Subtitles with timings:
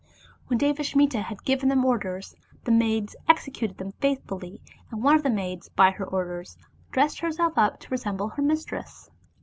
[0.47, 5.29] When Devasmita had given these orders, the maids executed them faithfully, and one of the
[5.29, 6.57] maids, by her orders,
[6.89, 9.11] dressed herself up to re semble her mistress.